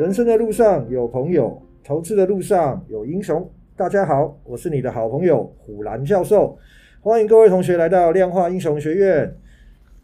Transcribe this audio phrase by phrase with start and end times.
[0.00, 3.46] 人生的路上有朋友，投资的路上有英雄。
[3.76, 6.58] 大家好，我是你的好朋友虎兰教授，
[7.02, 9.30] 欢迎各位同学来到量化英雄学院。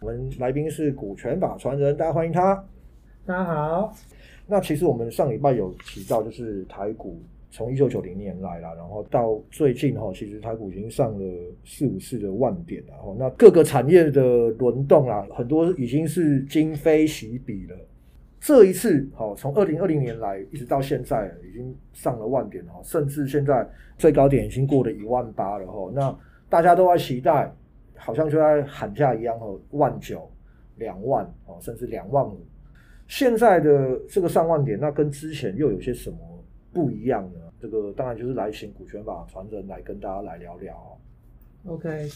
[0.03, 2.63] 我们来宾是股权法传人，大家欢迎他。
[3.25, 3.91] 大家好。
[4.47, 7.19] 那其实我们上礼拜有提到，就是台股
[7.51, 11.35] 从一九九零年来了，然后到最近哈，其实台股已经上了
[11.65, 13.17] 四五次的万点了。
[13.19, 17.75] 那各个产业的轮动啊，很多已经是今非昔比了。
[18.39, 23.69] 这一次，好，从二零二零年来一直到现在，已经上了万点哈，甚至现在
[23.99, 25.91] 最高点已经过了一万八了哈。
[25.93, 26.17] 那
[26.49, 27.53] 大家都在期待，
[27.97, 30.31] 好像就在喊价一样哈，万九、
[30.77, 32.39] 两万哦，甚至两万五。
[33.09, 36.19] 现在的这个上万点，那跟之前又有些什么
[36.73, 37.41] 不一样呢？
[37.59, 40.99] 这个当然就是来请股权法传人来跟大家来聊聊。
[41.65, 42.09] OK，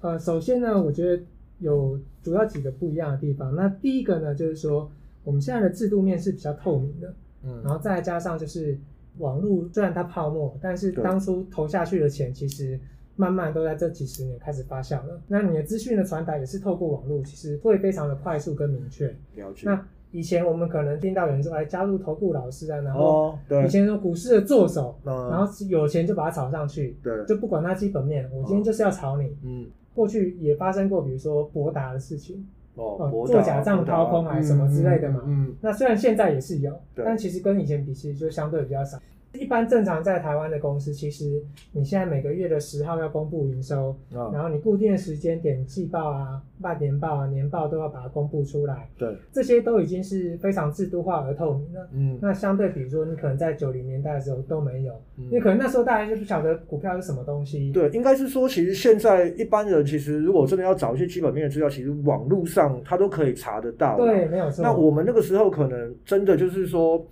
[0.00, 1.22] 呃，首先呢，我觉得。
[1.58, 3.54] 有主要几个不一样的地方。
[3.54, 4.90] 那第一个呢，就是说
[5.24, 8.78] 我们现在的制度面是比较透明的，嗯，然后再加上就是
[9.18, 12.78] 网络虽然它泡沫，但是当初投下去的钱其实
[13.16, 15.20] 慢慢都在这几十年开始发酵了。
[15.26, 19.08] 那你的资讯的传达也是透过网络，其实会非常的快速跟明确。
[19.34, 19.62] 了解。
[19.64, 29.66] 那以前我们可能听到有人说，哎，加入投顾老师啊，然后以前说股市的作手，哦，然后有钱就把它炒上去，对，就不管它基本面，我今天就是要炒你，嗯。
[29.96, 35.22] 过去也发生过，比如说博达的事情，哦，做假账掏空啊什么之类的嘛。
[35.24, 38.98] 嗯，嗯，那虽然现在也是有，对但其实跟以前比，其实就相对比较少。
[39.36, 41.42] 一般正常在台湾的公司，其实
[41.72, 48.88] 你现在每个月的十号要公布营收，哦、然后你固定的时间点季报啊、半年报啊、年报都要把它公布出来。
[48.98, 51.88] 对，这些都已经是非常制度化而透明了。
[51.92, 57.70] 嗯，那相对比如说你可能在九零年代的时候都没有，嗯、因为可能那时候大家就不晓得股票是什么东西。
[57.72, 63.96] 对，应该是说，其实现在一般人其实如果真的要找一些基本面的资料，其实网络上他都可以查得到。
[63.96, 64.62] 对，没有错。
[64.62, 67.04] 那我们那个时候可能真的就是说。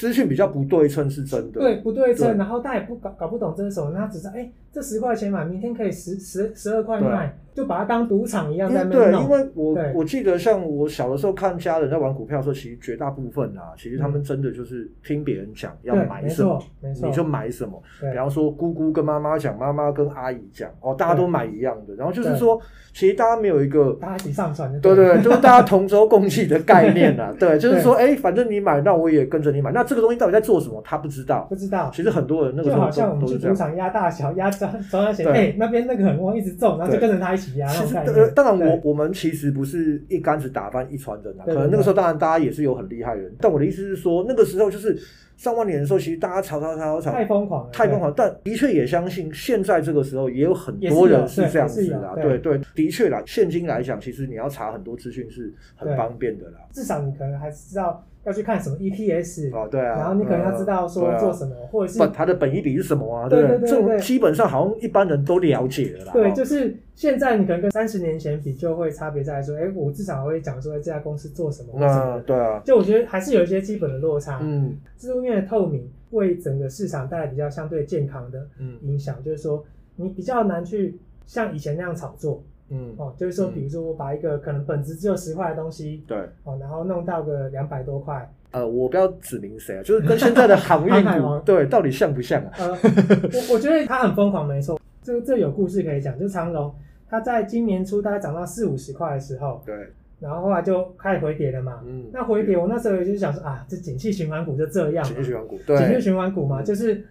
[0.00, 7.36] 资讯比较不对称是真的，对，不对称，对然后他也不搞搞不懂这是什么，他只是哎，这十块钱买，明天可以十十十二块卖。
[7.54, 16.62] 就把它当赌场一样在那对，因为我我记得，像我小的时候看家人在玩股票的时候，其实绝大部分啊，其实他们真的就是听别人讲要买什么，
[17.02, 17.82] 你就买什么。
[18.00, 21.94] 比方说，姑姑跟妈妈讲，妈妈跟阿姨讲，哦，大家都买一样的。
[21.94, 22.60] 然后就是说，
[22.92, 27.34] 其实大家没有一个大家一起上船，对对对， 就是大家同舟共济的概念啊。
[27.38, 29.72] 对，就是说，哎，反正你买，那我也跟着你买。
[29.72, 30.80] 那这个东西到底在做什么？
[30.84, 31.90] 他不知道，不知道。
[31.92, 38.28] 其实很多人那个时候就好像我们去赌场压大小，压庄庄家哎，那边那个很旺，一直中，然后就跟着他一起压那种感觉。
[38.32, 41.44] 当然我，我我们其实不是一竿子打翻一船人啊。
[41.46, 43.34] 可能那个时候，当然大家也是有很厉害的人。
[43.40, 44.96] 但我的意思是说，那个时候就是
[45.36, 48.12] 上万年的时候，其实大家炒炒炒炒，太疯狂了，太疯狂。
[48.14, 52.12] 但的确也相信，现在这个时候也有很多人是这样子的。
[52.16, 53.22] 对对，的确啦。
[53.26, 56.58] 现今来讲，其实你要查很多资讯是很方便的啦。
[56.72, 58.06] 至少你可能还是知道。
[58.24, 63.28] 要去看什么 EPS 哦，对啊，然后你可能要知道说做什么，或者是它的本益比是什么啊？
[63.28, 66.12] 对对对，这种基本上好像一般人都了解了啦。
[66.12, 71.68] 对，就是现在你可能跟三十年前比，就会差别在说，哎，我至少会讲说这家公司做什么。
[71.80, 72.60] 嗯，对啊。
[72.64, 74.38] 就我觉得还是有一些基本的落差。
[74.42, 78.46] 嗯，制度面的透明为整个市场带来比较相对健康的
[78.82, 79.64] 影响，就是说
[79.96, 82.42] 你比较难去像以前那样炒作。
[82.70, 88.32] 嗯，哦，就是说，比如说我把一个可能本质只有十块的东西，对，哦，然后弄到个两百多块。
[88.52, 92.50] 呃，我不要指明谁啊，就是跟现在的航运股，对，到底像不像啊？
[92.58, 94.80] 呃，我我觉得它很疯狂，没错。
[95.02, 96.72] 这这有故事可以讲，就是长荣，
[97.08, 99.74] 它在今年初大概涨到四五十块的时候，对，
[100.20, 101.80] 然后后来就开始回跌了嘛。
[101.84, 107.04] 嗯，那回跌，我那时候也就是想说啊，这景气循环股就这样，景气循环股，对，景气循环股嘛，就是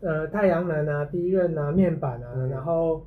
[0.00, 3.04] 呃，太阳能啊，低润啊，面板啊，然后。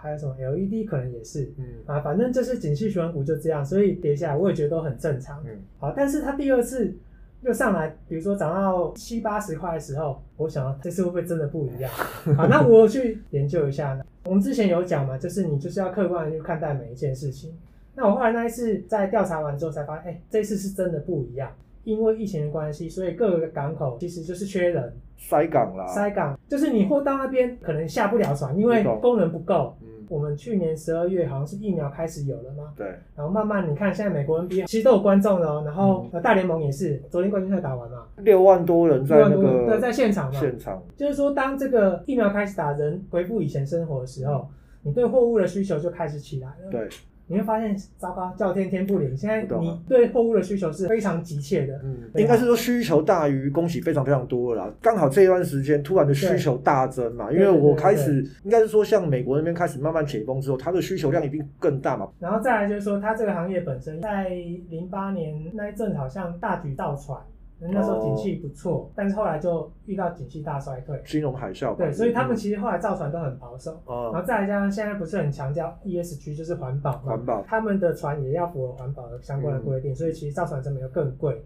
[0.00, 6.96] 还有什么 LED 可能也是，嗯啊，反正就是景气循环股就这样，所以跌下来我也觉得都很正常，嗯，好，但是它第二次
[7.42, 11.90] 又上来，比如说涨到七八十块的时候，我想这次会不会真的不一样？
[12.36, 13.98] 好，那我去研究一下。
[14.24, 17.52] 我们之前有讲嘛，就是你就是要客观的去看待每一件事情。
[17.94, 21.50] 那我后来那一次在调查完之后才发现，哎，这次是真的不一样。
[21.84, 25.86] 因为疫情的关系，所以各个港口其实就是缺人，塞港啦。
[25.88, 29.76] 塞港就是你货到那边可能下不了船，因为工人不够。
[29.82, 32.72] 嗯，我们去年十二月好像是疫苗开始有了嘛。
[32.76, 32.86] 对。
[33.14, 35.62] 然后慢慢你看，现在美国 NBA 其实都有观众了哦。
[35.66, 40.40] 然后大联盟也是，昨天冠军赛打完嘛，六万多人在那个对，在现场嘛。
[40.40, 40.82] 现场。
[40.96, 44.48] 就是说，当这个疫苗开始打，人恢复以前生活的时候，
[44.82, 46.70] 你对货物的需求就开始起来了。
[46.70, 46.88] 对。
[47.28, 49.14] 你会发现，糟糕，叫天天不灵。
[49.16, 54.74] 现在你对货物的需求是非常急切的，嗯，应该是说需求大于供给非常非常多了啦。
[54.80, 62.08] 刚好这一段时间突然的需求大增嘛，因为我开始应该是说，像美国那边开始慢慢解封之后，它的需求量一定更大嘛。
[62.18, 64.30] 然后再来就是说，它这个行业本身在
[64.70, 67.20] 零八年那一阵好像大举造船，
[67.60, 71.74] 那时候景气不错，哦、但是后来就遇到景气大衰退，金融海啸。
[71.74, 73.80] 对，所以他们其实后来造船都很保守。
[73.84, 77.02] 哦、然后再来加上现在不是很强调 ESG，就是环保嘛。
[77.06, 77.42] 环保。
[77.42, 81.44] 他们的船也要符合环保的相关的规定，嗯、所以其实造船成本又更贵。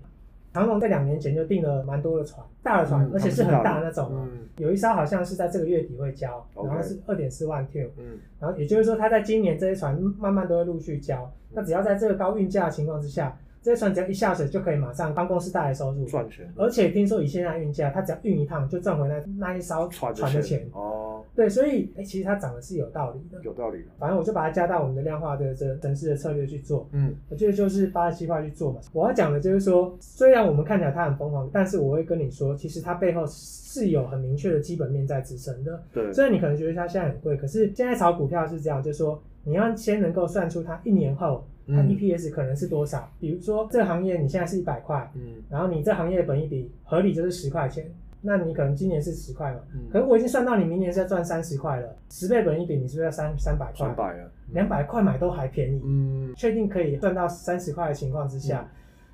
[0.53, 4.11] 长荣在两年前就订了蛮多的船，大的船，嗯、而且是很大的那种。
[4.13, 7.81] 嗯、有一艘好像是在这个月底会交，嗯、然后是二点四万 T。
[7.97, 8.19] 嗯。
[8.39, 11.23] 然后也就是说，他在今年这些船慢慢都会陆续交。
[11.25, 13.35] 嗯、那只要在这个高运价的情况之下。
[13.63, 16.53] 这些船只要一下水就可以马上帮公司带来收入，赚钱。
[16.57, 20.69] 而且听说以现在运价，它只要运一趟就赚回那那一艘船的钱。
[20.73, 23.41] 哦，对，所以哎、欸，其实它涨的是有道理的。
[23.43, 23.85] 有道理的。
[23.99, 26.89] 反正我就把它加到我们的量化的这城市的策略去做。
[26.93, 28.81] 嗯，我觉得就是八十七块去做嘛。
[28.93, 35.81] 我要讲的就是说，虽然我们看起来它很疯狂，但是我会跟你说，其实它背后是有很明确的基本面在支撑的。
[35.93, 36.13] 对。
[36.13, 41.45] 虽然你可能觉得它现在很贵，可是现在炒股票是这样，就是说你要先能够算出它一年后。
[41.69, 43.09] 它 EPS 可能是多少？
[43.21, 47.87] 比如说这个行业你现在是一百块，嗯，然后你这行业的本益比合理就是十块钱，
[48.21, 53.87] 那你可能今年是十块嘛，嗯，可是我已经算到你明年是要赚三十块了，十倍本益比你是不是要三三百块？
[53.87, 58.69] 三百啊，两百块买都还便宜，嗯，确定可以赚到三十块的情况之下，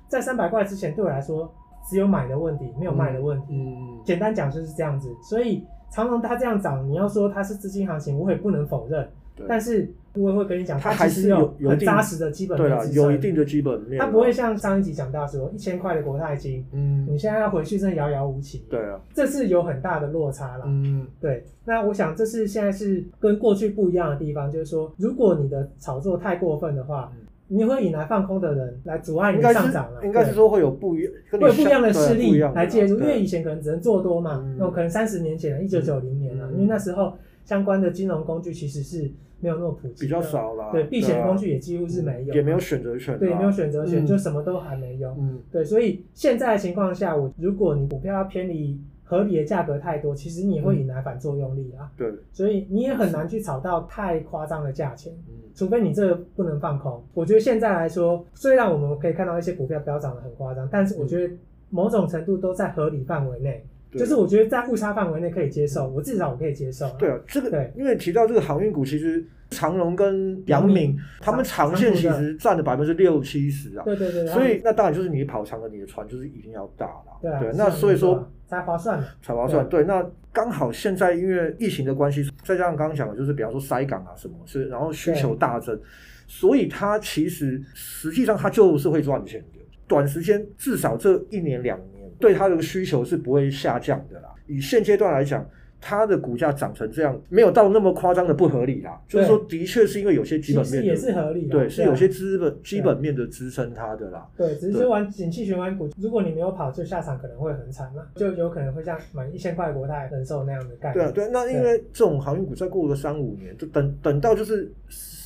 [0.07, 1.53] 在三百块之前对我来说
[1.87, 9.07] 只有买的问题，没有卖的问题，嗯，简单讲就是这样子，所以长隆它这样涨，你要说它是资金行情，我也不能否认。
[9.47, 13.99] 但是我也会跟你讲，它还是有很扎实的基本面，对啊，有一定的基本面。
[13.99, 18.65] 它不会像上一集讲到说一千块的国泰金，嗯，你现在要回去真的遥遥无期。
[18.69, 20.63] 对啊，这是有很大的落差了。
[20.67, 21.45] 嗯，对。
[21.65, 27.11] 那我想这是现在是跟过去不一样的地方，就是说，如果你的炒作太过分的话，
[27.51, 30.05] 你会引来放空的人来阻碍你上涨了。
[30.05, 37.13] 应该是说会有不一会有不一样的势力来介入，因为以前可能只能做多嘛，那可能三十年前，一九九零年了，因为那时候
[37.49, 39.11] 相关的金融工具其实是。
[39.41, 40.69] 没有那么普及，比较少啦。
[40.69, 43.17] 对，避险工具也几乎是没有，也没有选择权。
[43.17, 45.15] 对，没有选择权，就什么都还没有。
[45.17, 51.89] 嗯，对，所以现在的情况下，我如果你股票要偏离合理的价格太多，其实你也会引来反作用力啊。
[51.95, 55.13] 对，所以你也很难去炒到太夸张的价钱。
[55.29, 57.01] 嗯，除非你这个不能放空。
[57.13, 61.33] 我觉得现在来说，虽然我们可以看到一些股票飙涨得很夸张，但是我觉得
[61.69, 63.65] 某种程度都在合理范围内。
[63.91, 66.87] 就是我觉得在误差范围内可以接受，我至少我可以接受。
[66.99, 73.83] 对啊，这个对，因为提到这个航运股，其实长荣跟阳明他们长线其实占了百分之六七十啊。
[73.83, 74.27] 对对对。
[74.27, 77.17] 所以那当然就是你跑长了，你的船就是一定要大了。
[77.21, 77.39] 对啊。
[77.39, 79.03] 对，那所以说才划算。
[79.23, 79.67] 才划算。
[79.67, 85.79] 对，那刚好现在因为疫情的关系，再加上刚刚讲的就是比方说塞港啊什么，是然后需求大增，
[86.27, 89.59] 所以它其实实际上它就是会赚钱的。
[89.87, 91.98] 短时间至少这一年两年。
[92.19, 94.29] 对它的需求是不会下降的啦。
[94.47, 95.47] 以现阶段来讲，
[95.79, 98.99] 它的股价涨成这样，没有到那么夸张的不合理啦。
[99.07, 104.27] 就是说，的确是因为有些基本面也是合理的，对，是有些资本基本面的支撑它的啦。
[104.35, 110.93] 对，只是玩景气循环股，如果你没有跑，就下场可能会很惨嘛，就有可能会像买一千块国泰人寿那样的概念。
[110.93, 114.71] 对啊，对，那因为这种航运股再过个三五年，就等等到就是。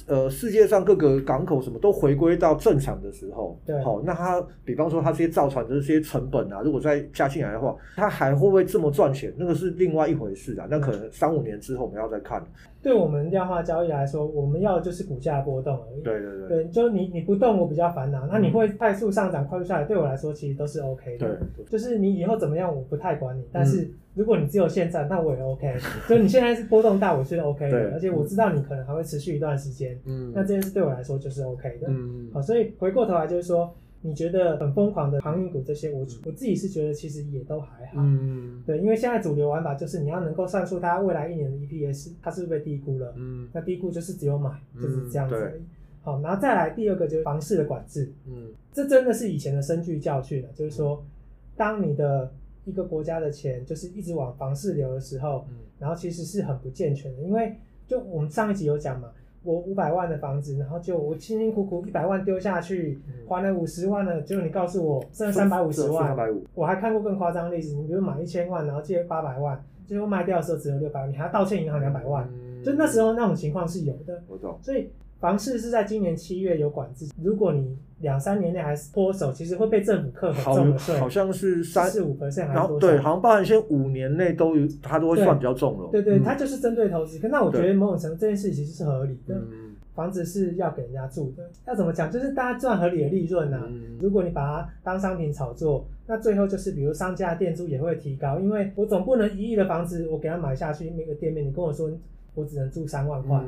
[0.06, 9.34] 呃，世界上各个港口什么都回归到正常的时候，对，好，那它比方说它这些造船的这些成本啊，如果再加进来的话，它还会不会这么赚钱？
[9.38, 10.68] 那个是另外一回事啊。
[10.70, 12.44] 那可能三五年之后我们要再看。
[12.82, 16.02] 对我们量化交易来说，我们要的就是股价波动而已。
[16.02, 18.28] 对对对，对，就你你不动，我比较烦恼。
[18.30, 21.40] 那你会快速上涨、快速下来，对我来说其实都是 OK 的。
[21.56, 23.44] 对，就是你以后怎么样，我不太管你。
[23.54, 25.76] 但是如果你只有现在，那我也 OK。
[26.10, 27.92] 就你现在是波动大，我是 OK 的。
[27.94, 30.00] 而且我知道你可能还会持续一段时间。
[30.06, 31.88] 嗯，那这件事对我来说就是 OK 的。
[31.90, 33.74] 嗯，好，所以回过头来就是说。
[34.06, 43.14] 你觉得很疯狂的航运股这些，我我自己是觉得其实也都还好，嗯，对，因为现在主流玩法就是你要能够算出它未来一年的 EPS，它是不是被低估了？
[43.16, 45.62] 嗯，那低估就是只有买，就是这样子而已。
[46.02, 51.02] 好，然后再来第二个就是房市的管制，嗯，这真的是以前的深具教训了，就是说，
[51.56, 52.30] 当你的
[52.66, 57.56] 一个国家的钱就是一直往房市流的时候，嗯，然后其实是很不健全的，因为
[57.88, 59.10] 就我们上一集有讲嘛。
[59.46, 66.18] 我五百万的房子，然后就我辛辛苦苦一百万丢下去，还了五十万了，结果你告诉我剩三百五十万，
[66.56, 72.26] 我还看过更夸张的例子，你比如买一千万，然后借八百万，最后卖掉的时候只有六百万，你还要道歉银行两百万，
[72.64, 74.24] 就那时候那种情况是有的。
[74.30, 74.58] 我懂。
[74.62, 74.90] 所以
[75.24, 82.80] 房市是在今年七月有管制，如果你两三年内还是脱手，其实会被政府课很重的税，好像是三四五 percent 还是多少？
[82.80, 85.88] 对，好像包含先五年内都有，它都会算比较重了。
[85.94, 87.18] 对对，它就是针对投资。
[87.20, 89.42] 可那我觉得某种程度这件事其实是合理的。
[89.96, 92.12] 房子是要给人家住的，要怎么讲？
[92.12, 93.64] 就是大家赚合理的利润呐。
[94.02, 101.90] 如果你把它当商品炒作，那最后就是比如商家的店租也会提高，因为我总不能一亿的房子我给他买下去，每个店面你跟我说
[102.36, 103.42] 我只能住三万块。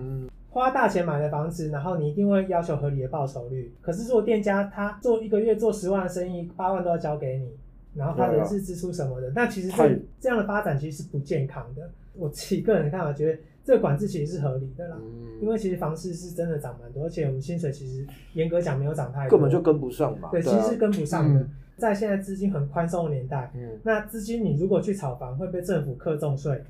[0.56, 3.76] 花大钱买的房子，然后你一定会要求合理的报酬率。
[3.82, 7.50] 可是如果店家他做一个月做十万的生意，八万都要交给你，
[7.94, 11.82] 然后他人事支出什么的，那其实这这样的发展其实是不健康的。
[12.14, 14.98] 我自己个人的看法，觉得这个管制其实是合理的啦，
[15.42, 20.30] 因为其实房市是真的涨蛮多，而且我们薪水其实严格讲没有涨太多，根本就跟不上嘛。
[20.32, 21.46] 对，其实是跟不上的。
[21.76, 23.52] 在现在资金很宽松的年代，
[23.84, 26.64] 那资金你如果去炒房会被政府课重税，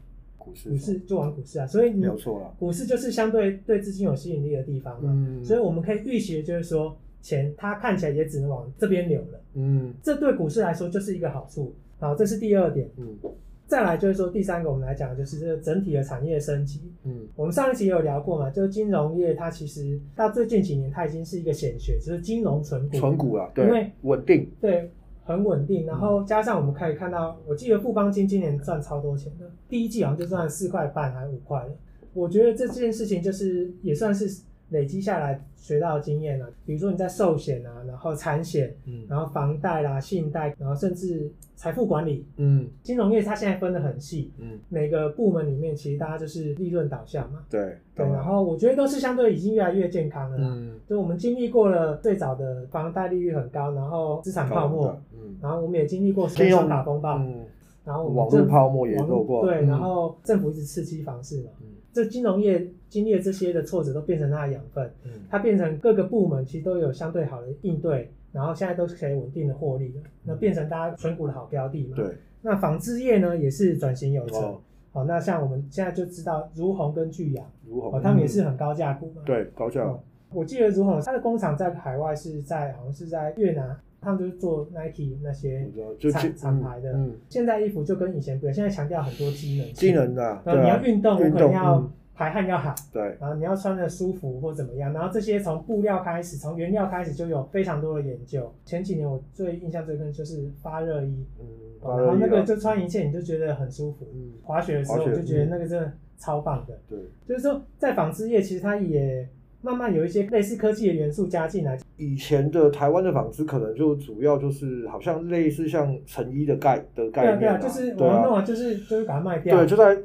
[0.45, 5.43] 股市股市就玩股市啊，所以你没有错了，股市就是相对对资金有吸引力的地方嘛。
[5.43, 6.95] 所以我们可以预期的就是说。
[7.25, 11.73] 钱它看起来也只能往这边流了，嗯，这对股市来说就是一个好处。
[11.97, 13.17] 好，这是第二点，嗯，
[13.65, 24.91] 再来就是说第三个，我们来讲就是这个整体的产业升级，嗯，我们上一期也有聊过嘛，就是金融业它其实到最近几年它已经是一个显学，就是金融存股，存股了，对，因为稳定，对，
[25.25, 31.69] 很稳定，然后加上我们可以看到，我记得富邦金今年赚超多钱的，第一季好像就赚四块半还是五块了，
[32.13, 34.43] 我觉得这件事情就是也算是。
[34.75, 57.45] 累积下来学到的经验啊，比如说你在寿险啊，然后产险，嗯，然后房贷啦、信贷，然后甚至财富管理，嗯，金融业它现在分得很细，嗯，每个部门里面其实大家就是利润导向嘛，对对，然后我觉得都是相对已经越来越健康了，嗯，就我们经历过了最早的房贷利率很高，然后资产泡沫，嗯，然后我们也经历过信用卡风暴，嗯，
[57.85, 61.67] 然后网络泡沫也做过，对，然后政府一直刺激房市嘛，嗯。
[61.93, 64.89] 这金融业经历了这些的挫折，都变成它的养分。
[65.03, 69.99] 嗯，它变成各个部门其实都有相对好的应对，然后现在都是可以稳定的获利的。
[70.23, 71.95] 那变成大家存股的好标的嘛。
[71.95, 72.05] 对。
[72.41, 74.55] 那纺织业呢，也是转型有成。
[74.91, 79.21] 好，那像我们现在就知道如虹跟巨阳，如虹，他们也是很高价股嘛。
[79.25, 79.83] 对，高价。
[80.31, 85.67] 我记得如虹，它的工厂在海外是在好像是在越南，他们就是做 Nike 那些
[86.11, 86.93] 厂厂牌的。
[86.93, 89.73] 嗯现在衣服就跟以前不一样，现在强调很多机能。
[89.73, 90.41] 机能的。
[90.45, 91.91] 然后你要运动，可能要。
[92.15, 98.49] 排汗要好，对，然后你要穿的舒服或怎么样，然后这些从布料开始，从原料开始就有非常多的研究。
[98.63, 101.45] 前几年我最印象最深就是发热衣，嗯，
[101.83, 109.27] 然后那个就穿一件你就觉得很舒服，嗯，滑雪的时候我就觉得那个真的超棒的，对，就是说在纺织业其实它也
[109.65, 111.75] 慢慢有一些类似科技的元素加进来。
[111.97, 119.97] 以前的台湾的纺织可能就主要就是好像类似像成衣的概的概念，对啊，就是我们弄完就是就是把它卖掉，对，就在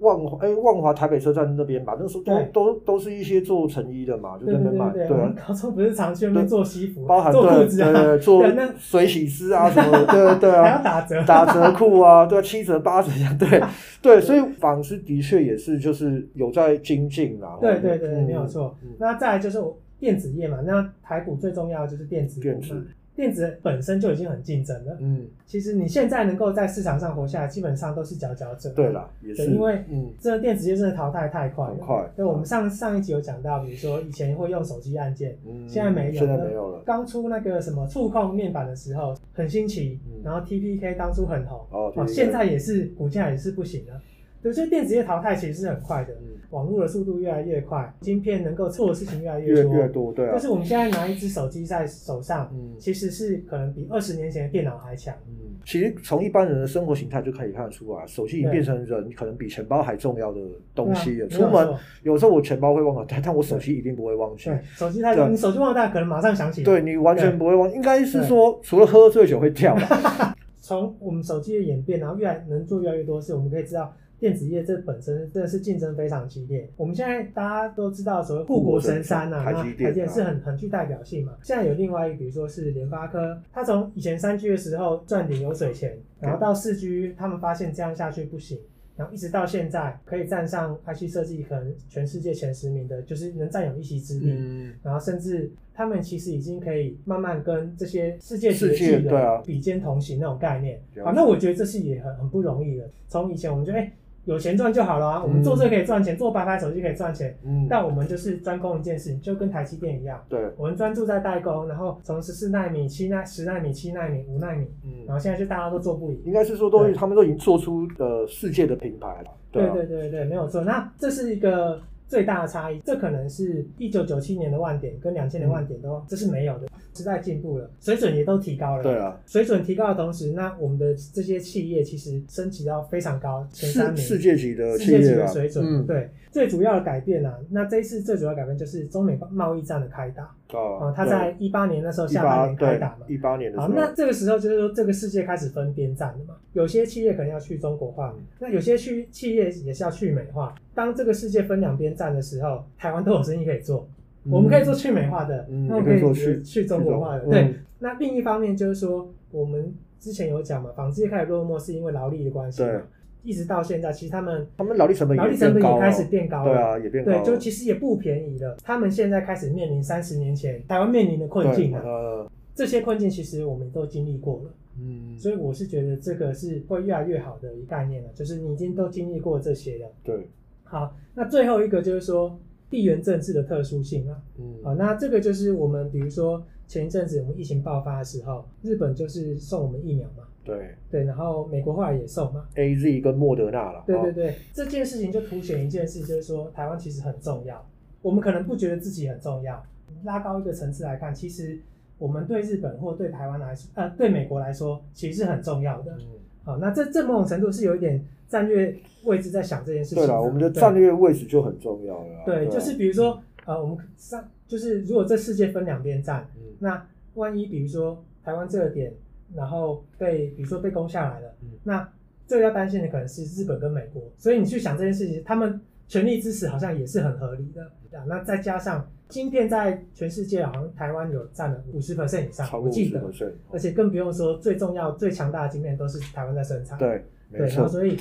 [0.00, 8.44] 万华哎万华台北车站那边吧，那时候都都都是一些做成衣的嘛，就在那边卖，对，高中不是常去那边做西服，包含做裤子啊， 做
[8.78, 11.22] 水洗丝啊什么的， 对对啊，还要打折。
[11.24, 13.62] 打折裤啊，对，七折八折这样，对。
[14.02, 18.76] 对，所以纺织的确也是就是有在精进啦，对对对，没有错。
[18.98, 19.76] 那再来就是我。
[19.98, 22.84] 电子业嘛，那台股最重要的就是电子股嘛。
[23.14, 24.94] 电子，本身就已经很竞争了。
[25.00, 28.68] 嗯，其实你现在能够在市场上活下来，基本上都是佼佼者。
[28.74, 29.46] 对啦，也是。
[29.46, 31.74] 因为嗯，这个电子业真的淘汰太快了。
[31.76, 32.06] 快。
[32.14, 35.34] 对，我们上上一集有讲到，比如说以前会用手机按键，
[35.66, 36.12] 现在没有。
[36.12, 36.82] 现在没有了。
[36.84, 43.98] 刚出那个什么触控面板的时候很新奇，然后 TPK 当初很红，哦，现在也是股价也是不行了。
[44.46, 46.14] 对，所以电子业淘汰其实是很快的。
[46.50, 50.34] 网络的速度越来越快，晶片能够做的事情越来越多，越越多，对啊。
[50.34, 55.12] 就是我们现在拿一只手机在手上，嗯，其实是可能比二十年前的电脑还强。
[55.26, 60.40] 嗯，其实从一般人的生活形态就可以看得出来，手机已经变成人可能比钱包还重要的
[60.72, 61.28] 东西了。
[61.28, 61.68] 出门
[62.04, 64.48] 有时候我钱包会忘了带，但我手机一定不会忘记。
[64.76, 66.64] 手机它，你手机忘了带，可能马上想起来。
[66.64, 69.76] 对，你完全不会忘，应该是说除了喝醉酒会掉。
[70.62, 73.92] 从我们手机的演变，然后越来能做越来越多事，我们可以知道。
[74.18, 76.68] 电子业这本身真的是竞争非常激烈。
[76.76, 81.34] 我们现在大家都知道所谓护国神山呐，台积电是很很具代表性嘛。
[81.42, 88.58] 现在有另外一个，比如说是联发科，它从以前三 G 的时候赚点油水钱，然后到四 G，他们发现这样下去不行，
[88.96, 94.30] 然后一直到现在可以站上 IC 设计可能全世界前十名的，就是能占有一席之地。
[94.30, 94.72] 嗯。
[94.82, 100.80] 然后甚至他们其实已经可以慢慢跟这些世界级的巨人比肩同行那种概念。
[101.04, 102.88] 啊，那我觉得这是也很很不容易的。
[103.08, 103.92] 从以前我们就哎。
[104.26, 105.22] 有钱赚就好了啊！
[105.22, 107.34] 我们做这个可以赚钱，做白牌手机可以赚钱。
[107.44, 110.20] 嗯，但我们就是专攻一件事情，就跟台积电一样。
[110.28, 116.20] 对，我们专注在代工，然后从十四纳米、七纳、十纳米、七纳米、五纳米，嗯，然后现在就大家都做不赢。
[116.24, 119.30] 应该是说，都他们都已经做出呃世界的品牌了。
[119.52, 120.62] 对对对对，没有错。
[120.62, 126.66] 那这是一个最大的差异，这可能是一九九七年的万点跟两千年万点都这是没有的。
[126.94, 128.82] 时代进步了，水准也都提高了。
[128.82, 135.62] 对啊，水准提高的同时，那我们的这些企业其实升级到非常高，前三名，世界级的世界级的水准。
[135.62, 140.30] 嗯，对，最主要的改变啊，那这一次最主要改变就是中美贸易战的开打。
[140.52, 143.68] 哦，他在一八年那时候下半年开打嘛，一八年的时候。
[143.68, 146.34] 好，那这个时候就是说，这个世界开始分边站了嘛。
[146.52, 150.54] 有些企业可能要去中国化，那有些去企业也是要去美化。
[150.74, 153.88] 当这个世界分两边站的时候，台湾都有生意可以做。
[154.30, 157.24] 我们可以做去美化的，那我们可以去去中国化的。
[157.30, 162.80] 对，那另一方面就是说，我们之前有讲嘛，纺织业开始落寞是因为劳力的关系，对，
[163.26, 168.56] 一直到现在，其实他们他们劳力成本劳力成本也开始变高了，对啊，也变高了，对，就其实也不便宜了。
[168.62, 180.28] 他们现在开始面临三十年前台湾面临的困境了，呃，这些困境其实我们都经历过了，嗯，所以我是觉得这个是会越来越好的一个概念了，就是你已经都经历过这些了，对。
[180.68, 182.36] 好，那最后一个就是说
[182.70, 186.44] 地缘政治的特殊性啊，嗯，好，那这个就是我们比如说。
[186.68, 190.74] 前一阵子我们疫情爆发的时候，日本就是送我们疫苗嘛，对。
[190.90, 197.64] 对，然后美国后来也送嘛，A Z 跟莫德纳了，对对对，这件事情就凸显一件事，就是说台湾其实很重要，
[198.02, 199.64] 我们可能不觉得自己很重要，
[200.02, 201.56] 拉高一个层次来看，其实
[201.98, 205.92] 我们对日本或对台湾来说，呃，对美国来说，其实是很重要的。
[206.00, 209.98] 嗯，好，那这这某种程度是有一点战略位置在想这件事情。
[209.98, 212.24] 对了，我们的战略位置就很重要了。
[212.24, 216.26] 对，就是比如说，呃，我们上就是如果这世界分两边站。
[216.58, 218.90] 那万一比如说台湾这个点，
[219.34, 221.86] 然后被比如说被攻下来了，嗯、那
[222.26, 227.62] 这个要担心的可能是日本跟美国，所以你去想这件事情，他们全力支持好像也是很合理的。
[227.98, 233.02] 啊，那再加上晶片在全世界好像台湾有占了五十 percent 以上，我记得，
[233.50, 236.78] 而且更不用说最重要最强大的晶片都是台湾在生产。
[236.78, 237.96] 对，对，然后所以。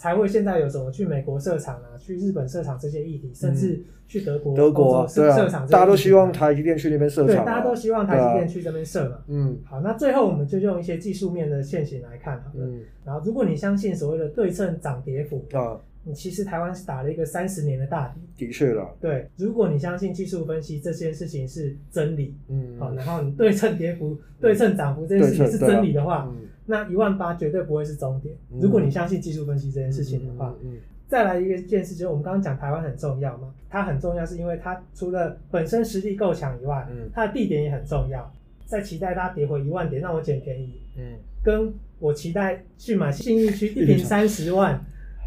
[0.00, 7.26] 才会现在有什么去美国设厂啊，去日本设厂这些议题，甚至去德国、德国设厂，大家都希望台积电去那边设厂。
[7.26, 9.18] 对，大家都希望台积电去这边设嘛。
[9.28, 12.64] 嗯，好，那最后我们就用一些技术面的线型来看好了。
[12.64, 18.46] 嗯，然后如果你相信所谓的对称涨跌幅啊，你其实台湾是打了一个三十年的大底。
[18.46, 18.88] 的确了。
[18.98, 26.34] 对，如果你相信技术分析这件事情是真理，嗯，好，然后你对称跌幅、对称涨幅这件事情是真理的话。
[26.70, 28.34] 那一万八绝对不会是终点。
[28.60, 38.32] 如果你相信技术分析这件事情的话，嗯嗯嗯嗯、再来一个件事，就是我们刚刚讲台湾很重要嘛，它很重要是因为它除了本身实力够强以外，嗯、它的地点也很重要。
[38.64, 44.80] 在期待它跌回一万点让我捡便宜，嗯，跟我期待去买信义区一坪三十万。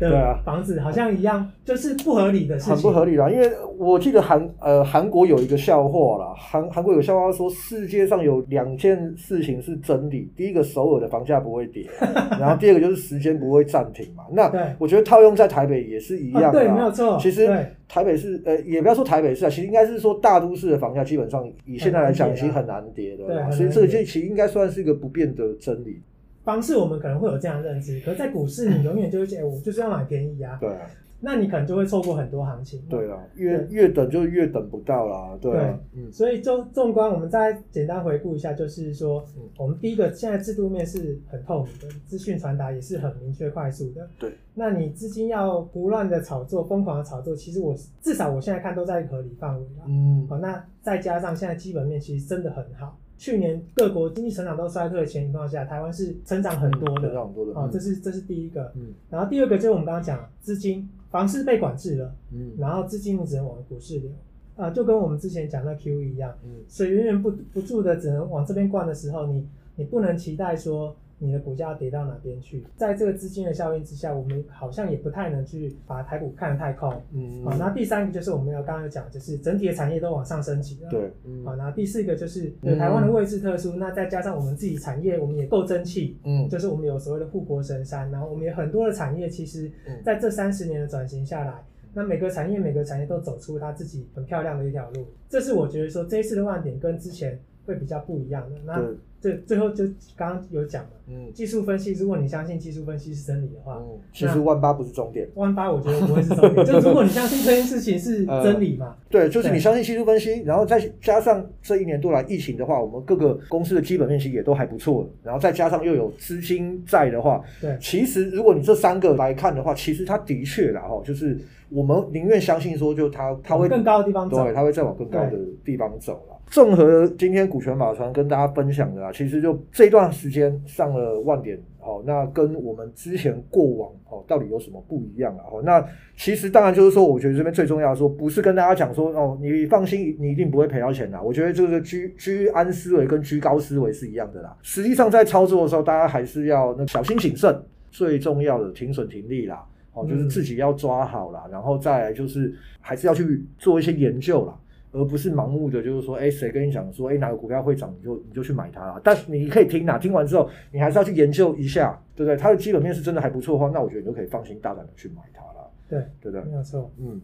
[0.10, 2.74] 对啊，房子好像一样，就是不合理的事情。
[2.74, 11.86] 很不合理啦，因为我记得韩呃韩国有一个笑话啦，韩韩国有笑话说，世界上有两件事情是真理，第一个首尔的房价不会跌，
[12.40, 14.24] 然后第二个就是时间不会暂停嘛。
[14.32, 17.18] 那我觉得套用在台北也是一样的，对，没有错。
[17.20, 17.48] 其实
[17.88, 26.02] 台北市呃也不要说台北市啊，其实应该是说大都市的房价基本上以现在来讲已经很难跌的，对，所以这个其实应该算是一个不变的真理。
[26.44, 30.58] 方式我们可能会有这样的认知，可是在股市你永远就会觉得，我就是要买便宜啊。
[30.60, 30.88] 对啊。
[31.26, 32.82] 那你可能就会错过很多行情。
[32.90, 35.38] 对啊，越越等就越等不到啦。
[35.40, 36.12] 对，啊、对，嗯。
[36.12, 44.06] 所以就纵观，我们再简单回顾一下，就是说，嗯、我们第一个现在制度面是很透明的，资讯传达也是很明确快速的。
[44.20, 44.34] 对。
[44.54, 49.86] 那你资金要不乱的炒作，疯狂的炒作，其实我至少我现在看都在合理范围了。
[49.88, 50.28] 嗯。
[50.28, 53.00] 好，那再加上现在基本面其实真的很好。
[53.18, 57.54] 去年各国经济成长都衰退的情况下，台湾是成长很多的，成长很多的。
[57.54, 58.72] 哦，这是这是第一个。
[58.76, 64.10] 嗯，然后第二个就是我们刚刚讲资金，房市被管制了，嗯，然后资金你只能往股市流，
[64.56, 70.96] 啊，就跟我们之前讲那 QE 一样，嗯，水源源不不住的只能往这边灌的时候，你你不能期待说。
[71.24, 72.66] 你的股价跌到哪边去？
[72.76, 76.94] 在这个资金的效应之下，我们好像也不太能去把台股看得太空。
[77.14, 80.90] 嗯，好，那第三个就是我们要刚刚讲，就是整体的产业都往上升级了。
[80.90, 86.18] 对，嗯，好，那第四个就是台湾的位置特殊，那再加上我们自己产业，我们也够争气。
[86.26, 89.72] 嗯，就是我们有所谓的护国神山，然后我们有很多的产业，其实
[90.04, 91.54] 在这三十年的转型下来，
[91.94, 95.06] 那每个产业每个产业都走出它自己很漂亮的一条路。
[95.30, 98.58] 这是我觉得说这一次的万点跟之前会比较不一样的。
[98.66, 98.82] 那
[99.24, 99.86] 这最后就
[100.18, 126.33] 刚刚有讲了，嗯，技术分析，如果你相信技术分析是真理的话，嗯，其实万八不是终点，万八我觉得不会是终点， 就如果你相信这件事情是真理嘛，对，就是你相信技术分析，然后再加上这一年多来疫情的话，我们各个公司的基本面其实也都还不错，然后再加上又有资金在的话，对，其实如果你这三个来看的话，其实它的确啦哈，就是我们宁愿相信说，就它它会更高的地方走，对，它会再往更高的地方走了。
[126.54, 135.42] 综合今天股权马传跟大家分享的啊，其实就这段时间上了万点，好，那跟我们之前过往哦，到底有什么不一样啊？
[135.52, 135.84] 哦，那
[136.16, 141.20] 其实当然就是说，我觉得这边最重要的说，不是跟大家讲说哦，你放心，你一定不会赔到钱的。
[141.24, 144.56] 我觉得这个居居安思危跟居高思维是一样的啦。
[144.62, 154.54] 实际上在操作的时候，大家还是要那小心谨慎，最重要的停损停利啦，哦，就是自己要抓好啦，然后再来就是还是要去做一些研究啦。
[154.94, 159.02] 而不是盲目的，就是说，哎，谁跟你讲说，哎，哪个股票会涨，你就你就去买它了。
[159.04, 162.38] 但是你可以听啊，听完之后，你还是要去研究一下，对不对？
[162.38, 165.68] 它的基本面是真的还不错的话，那我觉得你就可以放心大胆的去买它了。
[165.90, 166.42] 对，对不对？
[166.48, 166.92] 没有错。
[167.00, 167.20] 嗯，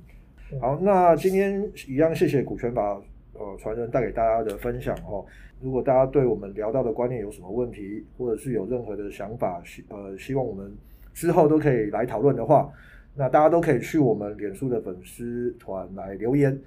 [0.60, 2.99] 好，那今天一样，谢谢股权法
[3.34, 5.23] 呃传人带给大家的分享哈。
[5.62, 10.75] 如果大家对我们聊到的观念有什么问题，或者是有任何的想法，希呃希望我们
[11.13, 12.67] 之后都可以来讨论的话，
[13.13, 16.60] 那大家都可以去我们脸书的粉丝团来留言。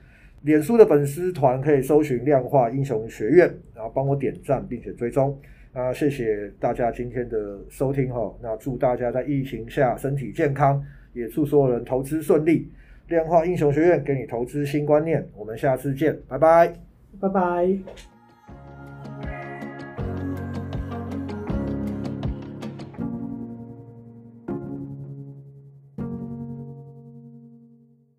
[0.42, 5.38] 脸书的粉丝团可以搜寻“量化英雄学院”，然后帮我点赞并且追踪。
[5.72, 8.34] 那谢谢大家今天的收听哈。
[8.42, 12.68] 那祝大家在疫情下身体健康，也祝所有人投资顺利。
[13.08, 16.74] 量化英雄学院给你投资新观念，我们下次见，拜拜，
[17.20, 18.11] 拜拜。